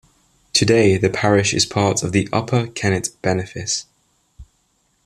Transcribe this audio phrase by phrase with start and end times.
[0.51, 3.85] Today the parish is part of the Upper Kennet benefice.